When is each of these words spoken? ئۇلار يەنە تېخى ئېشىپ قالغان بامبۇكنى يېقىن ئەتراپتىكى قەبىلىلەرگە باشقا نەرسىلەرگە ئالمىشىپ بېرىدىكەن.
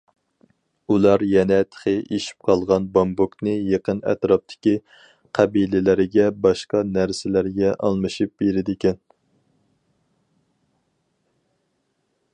ئۇلار 0.93 1.23
يەنە 1.31 1.57
تېخى 1.73 1.91
ئېشىپ 2.15 2.47
قالغان 2.49 2.87
بامبۇكنى 2.95 3.53
يېقىن 3.73 4.01
ئەتراپتىكى 4.13 4.73
قەبىلىلەرگە 5.39 6.25
باشقا 6.47 6.83
نەرسىلەرگە 6.95 7.73
ئالمىشىپ 7.89 8.35
بېرىدىكەن. 8.45 8.99